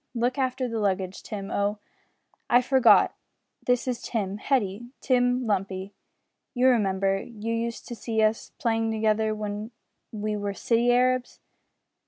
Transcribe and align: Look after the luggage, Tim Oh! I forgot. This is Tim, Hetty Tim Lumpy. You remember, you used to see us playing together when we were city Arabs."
Look 0.15 0.39
after 0.39 0.67
the 0.67 0.79
luggage, 0.79 1.21
Tim 1.21 1.51
Oh! 1.51 1.77
I 2.49 2.63
forgot. 2.63 3.13
This 3.67 3.87
is 3.87 4.01
Tim, 4.01 4.37
Hetty 4.39 4.87
Tim 4.99 5.45
Lumpy. 5.45 5.93
You 6.55 6.69
remember, 6.69 7.21
you 7.21 7.53
used 7.53 7.87
to 7.89 7.95
see 7.95 8.19
us 8.23 8.51
playing 8.57 8.89
together 8.89 9.35
when 9.35 9.69
we 10.11 10.35
were 10.35 10.55
city 10.55 10.91
Arabs." 10.91 11.39